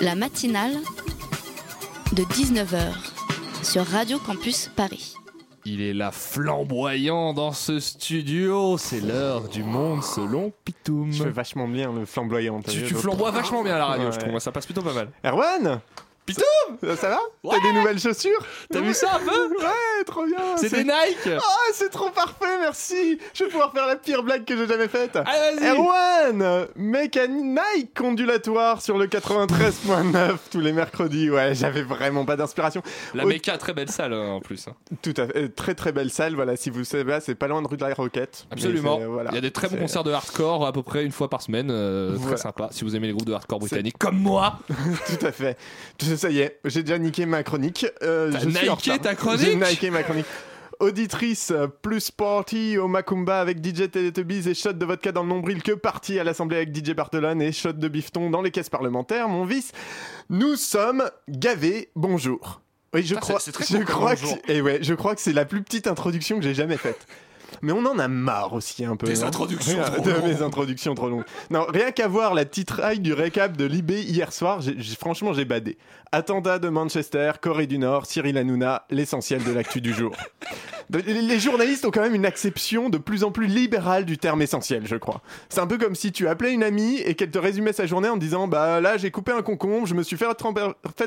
[0.00, 0.74] la matinale
[2.12, 2.92] de 19h
[3.62, 5.14] sur Radio Campus Paris.
[5.66, 8.76] Il est là flamboyant dans ce studio.
[8.76, 11.10] C'est l'heure du monde selon Pitoum.
[11.10, 12.60] Je fais vachement bien le flamboyant.
[12.60, 14.12] Tu, tu flamboies vachement bien à la radio, Ouais.
[14.12, 14.38] je trouve.
[14.40, 15.08] Ça passe plutôt pas mal.
[15.24, 15.80] Erwan
[16.26, 17.56] Pitoum Ça, ça va Ouais.
[17.62, 21.28] T'as des nouvelles chaussures T'as vu ça un peu Ouais, trop bien C'est des Nike
[21.38, 21.42] Ah,
[21.74, 25.16] c'est trop parfait, merci Je vais pouvoir faire la pire blague que j'ai jamais faite
[25.16, 31.30] Allez, vas-y Erwan à Nike ondulatoire sur le 93.9 tous les mercredis.
[31.30, 32.82] Ouais, j'avais vraiment pas d'inspiration.
[33.14, 34.66] La Au- méca, très belle salle euh, en plus.
[34.68, 34.74] hein.
[35.02, 35.36] Tout à fait.
[35.36, 37.84] euh, Très très belle salle, voilà, si vous savez, c'est pas loin de rue de
[37.84, 38.46] la Roquette.
[38.50, 38.98] Absolument.
[38.98, 39.30] c'est- voilà.
[39.30, 41.28] Il y a des très bons C'est- concerts de hardcore à peu près une fois
[41.28, 41.68] par semaine.
[41.70, 42.36] euh, Voilà.
[42.36, 42.68] Très sympa.
[42.70, 44.58] Si vous aimez les groupes de hardcore britanniques comme moi.
[45.06, 45.56] Tout à fait.
[45.98, 47.86] Tout- Ça y est, j'ai déjà niqué ma chronique.
[48.02, 49.00] Euh, T'as je suis en niqué retard.
[49.02, 50.26] ta chronique J'ai niqué ma chronique.
[50.80, 55.28] Auditrice euh, plus party au Macumba avec DJ Teletubbies et shot de vodka dans le
[55.28, 58.70] nombril que party à l'Assemblée avec DJ Bartolone et shot de bifton dans les caisses
[58.70, 59.70] parlementaires, mon vice.
[60.30, 61.90] Nous sommes gavés.
[61.94, 62.60] Bonjour.
[62.92, 64.38] Oui, je Putain, crois, c'est- c'est très je court comme crois que bonjour.
[64.46, 67.06] c'est- et ouais, je crois que c'est la plus petite introduction que j'ai jamais faite.
[67.64, 69.06] Mais on en a marre aussi un peu.
[69.06, 70.24] Des introductions Rien- trop de longues.
[70.24, 71.24] mes introductions trop longues.
[71.50, 74.60] Non, rien qu'à voir la petite raille du récap de l'IB hier soir,
[75.00, 75.78] franchement j'ai badé.
[76.12, 80.12] Attentat de Manchester, Corée du Nord, Cyril Hanouna, l'essentiel de l'actu du jour.
[80.90, 84.82] Les journalistes ont quand même une acception de plus en plus libérale du terme essentiel,
[84.86, 85.22] je crois.
[85.48, 88.08] C'est un peu comme si tu appelais une amie et qu'elle te résumait sa journée
[88.08, 90.26] en disant Bah là, j'ai coupé un concombre, je me suis fait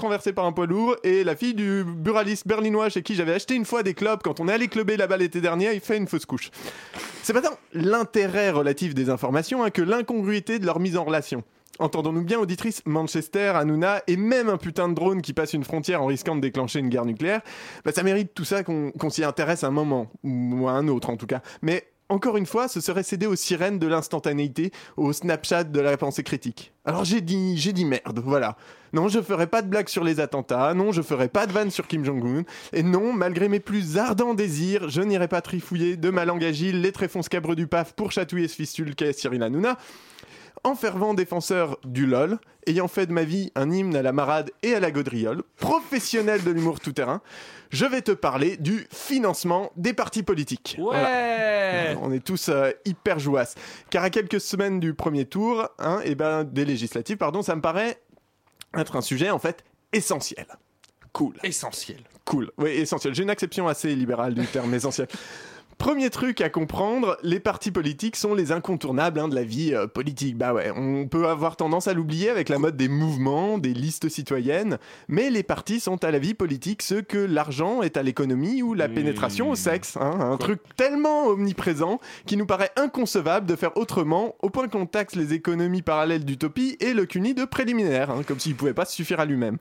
[0.00, 3.54] renverser par un poids lourd et la fille du buraliste berlinois chez qui j'avais acheté
[3.54, 6.06] une fois des clubs quand on est allé clubber là-bas l'été dernier, il fait une
[6.06, 6.50] fausse couche.
[7.22, 11.44] C'est pas tant l'intérêt relatif des informations hein, que l'incongruité de leur mise en relation.
[11.80, 16.02] Entendons-nous bien, auditrice, Manchester, Hanouna et même un putain de drone qui passe une frontière
[16.02, 17.40] en risquant de déclencher une guerre nucléaire,
[17.86, 21.16] bah, ça mérite tout ça qu'on s'y intéresse un moment, ou à un autre en
[21.16, 21.40] tout cas.
[21.62, 25.96] Mais encore une fois, ce serait céder aux sirènes de l'instantanéité, au Snapchat de la
[25.96, 26.74] pensée critique.
[26.84, 28.56] Alors j'ai dit, j'ai dit merde, voilà.
[28.92, 31.70] Non, je ferai pas de blagues sur les attentats, non, je ferai pas de vannes
[31.70, 32.42] sur Kim Jong-un,
[32.74, 36.82] et non, malgré mes plus ardents désirs, je n'irai pas trifouiller de ma langue agile
[36.82, 39.78] les tréfonds scabres du PAF pour chatouiller ce fistule qu'est Cyril Hanouna.
[40.62, 44.50] En fervent défenseur du LOL, ayant fait de ma vie un hymne à la marade
[44.62, 47.22] et à la gaudriole, professionnel de l'humour tout-terrain,
[47.70, 50.76] je vais te parler du financement des partis politiques.
[50.78, 51.02] Voilà.
[51.02, 53.54] Ouais On est tous euh, hyper jouasses.
[53.88, 57.62] Car à quelques semaines du premier tour, hein, et ben, des législatives, pardon, ça me
[57.62, 57.98] paraît
[58.76, 60.46] être un sujet en fait essentiel.
[61.12, 61.36] Cool.
[61.42, 62.02] Essentiel.
[62.24, 62.50] Cool.
[62.58, 63.14] Oui, essentiel.
[63.14, 65.08] J'ai une acception assez libérale du terme essentiel.
[65.80, 69.86] Premier truc à comprendre, les partis politiques sont les incontournables hein, de la vie euh,
[69.86, 70.36] politique.
[70.36, 74.10] Bah ouais, on peut avoir tendance à l'oublier avec la mode des mouvements, des listes
[74.10, 74.76] citoyennes,
[75.08, 78.74] mais les partis sont à la vie politique ce que l'argent est à l'économie ou
[78.74, 78.94] la Mmh.
[78.94, 79.96] pénétration au sexe.
[79.96, 84.84] hein, un truc tellement omniprésent qui nous paraît inconcevable de faire autrement, au point qu'on
[84.84, 88.84] taxe les économies parallèles d'utopie et le CUNY de préliminaire, hein, comme s'il pouvait pas
[88.84, 89.56] se suffire à lui-même.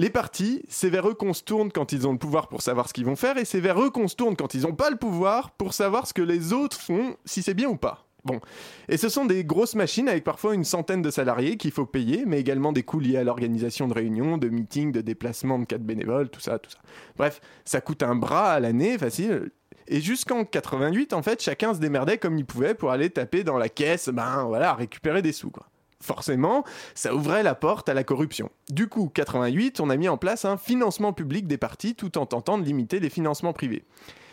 [0.00, 2.88] Les partis, c'est vers eux qu'on se tourne quand ils ont le pouvoir pour savoir
[2.88, 4.88] ce qu'ils vont faire, et c'est vers eux qu'on se tourne quand ils n'ont pas
[4.88, 8.06] le pouvoir pour savoir ce que les autres font, si c'est bien ou pas.
[8.24, 8.40] Bon.
[8.88, 12.24] Et ce sont des grosses machines avec parfois une centaine de salariés qu'il faut payer,
[12.26, 15.84] mais également des coûts liés à l'organisation de réunions, de meetings, de déplacements de cadres
[15.84, 16.78] bénévoles, tout ça, tout ça.
[17.18, 19.50] Bref, ça coûte un bras à l'année, facile.
[19.86, 23.58] Et jusqu'en 88, en fait, chacun se démerdait comme il pouvait pour aller taper dans
[23.58, 25.69] la caisse, ben voilà, récupérer des sous, quoi.
[26.02, 28.50] Forcément, ça ouvrait la porte à la corruption.
[28.70, 32.26] Du coup, 88, on a mis en place un financement public des partis tout en
[32.26, 33.84] tentant de limiter les financements privés.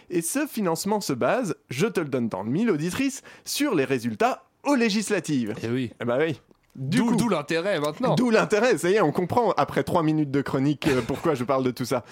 [0.09, 3.83] Et ce financement se base, je te le donne dans le mille, auditrice, sur les
[3.83, 5.53] résultats aux législatives.
[5.61, 5.91] Eh oui.
[6.01, 6.39] Eh bah oui.
[6.77, 8.15] D'où l'intérêt maintenant.
[8.15, 11.43] D'où l'intérêt, ça y est, on comprend après trois minutes de chronique euh, pourquoi je
[11.43, 12.05] parle de tout ça.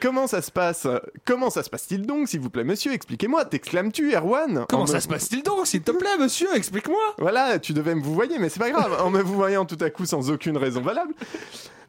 [0.00, 0.86] Comment ça se passe?
[1.24, 2.92] Comment ça se passe-t-il donc, s'il vous plaît, monsieur?
[2.92, 4.64] Expliquez-moi, t'exclames-tu, Erwan?
[4.68, 6.48] Comment En ça me- se passe-t-il donc, s'il te plaît, monsieur?
[6.54, 6.98] Explique-moi.
[7.18, 9.76] Voilà, tu devais me vous voyer, mais c'est pas grave, en me vous voyant tout
[9.80, 11.14] à coup sans aucune raison valable.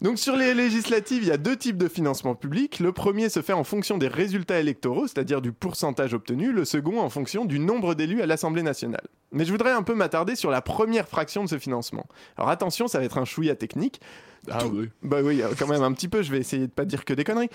[0.02, 2.80] Donc sur les législatives, il y a deux types de financement public.
[2.80, 6.52] Le premier se fait en fonction des résultats électoraux, c'est-à-dire du pourcentage obtenu.
[6.52, 9.06] Le second en fonction du nombre d'élus à l'Assemblée nationale.
[9.32, 12.08] Mais je voudrais un peu m'attarder sur la première fraction de ce financement.
[12.36, 14.02] Alors attention, ça va être un chouïa technique.
[14.50, 14.90] Ah oui.
[15.04, 17.14] Bah oui, euh, quand même un petit peu, je vais essayer de pas dire que
[17.14, 17.50] des conneries.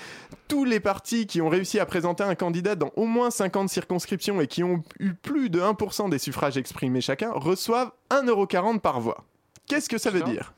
[0.49, 4.41] Tous les partis qui ont réussi à présenter un candidat dans au moins 50 circonscriptions
[4.41, 9.25] et qui ont eu plus de 1% des suffrages exprimés chacun reçoivent 1,40€ par voix.
[9.67, 10.55] Qu'est-ce que ça veut dire?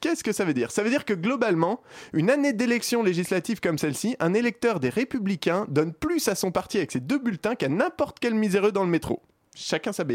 [0.00, 0.72] Qu'est-ce que ça veut dire?
[0.72, 1.80] Ça veut dire que globalement,
[2.12, 6.78] une année d'élection législative comme celle-ci, un électeur des Républicains donne plus à son parti
[6.78, 9.22] avec ses deux bulletins qu'à n'importe quel miséreux dans le métro.
[9.54, 10.14] Chacun sa BA.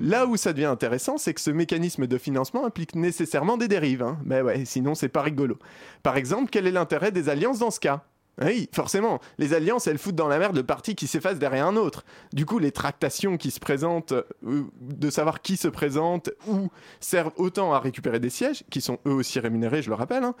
[0.00, 4.02] Là où ça devient intéressant, c'est que ce mécanisme de financement implique nécessairement des dérives.
[4.02, 4.18] Hein.
[4.24, 5.58] Mais ouais, sinon c'est pas rigolo.
[6.02, 8.04] Par exemple, quel est l'intérêt des alliances dans ce cas?
[8.40, 9.18] Oui, forcément.
[9.38, 12.04] Les alliances, elles foutent dans la merde le parti qui s'efface derrière un autre.
[12.32, 16.68] Du coup, les tractations qui se présentent, euh, de savoir qui se présente ou
[17.00, 20.34] servent autant à récupérer des sièges, qui sont eux aussi rémunérés, je le rappelle, hein,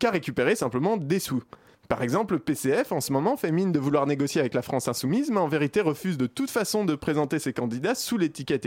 [0.00, 1.42] qu'à récupérer simplement des sous.
[1.88, 4.88] Par exemple, le PCF en ce moment fait mine de vouloir négocier avec la France
[4.88, 8.66] insoumise, mais en vérité refuse de toute façon de présenter ses candidats sous l'étiquette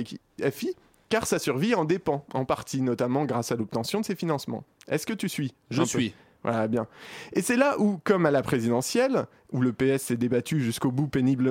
[0.52, 0.76] FI,
[1.10, 4.64] car sa survie en dépend, en partie notamment grâce à l'obtention de ses financements.
[4.88, 5.54] Est-ce que tu suis?
[5.70, 6.12] Je Un peu.
[6.68, 6.88] Bien.
[7.34, 11.10] Et c'est là où, comme à la présidentielle, où le PS s'est débattu jusqu'au bout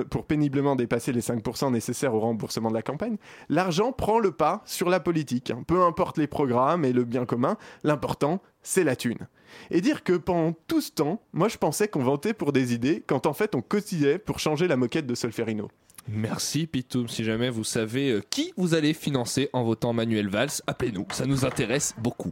[0.09, 3.17] pour péniblement dépasser les 5% nécessaires au remboursement de la campagne,
[3.49, 5.51] l'argent prend le pas sur la politique.
[5.67, 9.27] Peu importe les programmes et le bien commun, l'important, c'est la thune.
[9.71, 13.03] Et dire que pendant tout ce temps, moi je pensais qu'on vantait pour des idées,
[13.05, 15.69] quand en fait on cotisait pour changer la moquette de Solferino.
[16.09, 17.07] Merci Pitoum.
[17.07, 21.05] Si jamais vous savez euh, qui vous allez financer en votant Manuel Valls, appelez-nous.
[21.11, 22.31] Ça nous intéresse beaucoup.